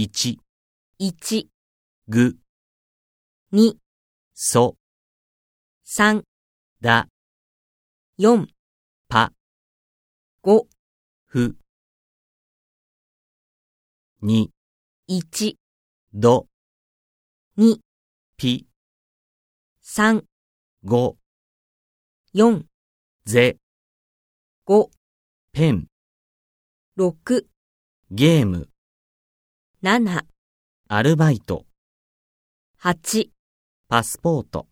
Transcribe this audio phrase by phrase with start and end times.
[0.00, 0.38] 1、
[1.00, 1.48] 1、
[2.06, 2.38] ぐ、
[3.52, 3.74] 2、
[4.32, 4.76] そ、
[5.84, 6.22] 3、
[6.80, 7.08] だ、
[8.16, 8.46] 4、
[9.08, 9.32] ぱ、
[10.44, 10.68] 5、
[11.26, 11.56] ふ、
[14.22, 14.52] に、
[15.08, 15.56] 1、
[16.12, 16.46] ど、
[17.56, 17.80] 2、
[18.36, 18.68] ぴ、
[19.82, 20.22] 3、
[20.84, 21.16] ご、
[22.34, 22.64] 4、
[23.24, 23.58] ぜ、
[24.64, 24.90] 5、
[25.50, 25.88] ペン、
[26.96, 27.46] 6、
[28.12, 28.70] ゲーム、
[29.80, 30.24] 7、
[30.88, 31.64] アルバイト、
[32.82, 33.28] 8
[33.88, 34.66] パスポート。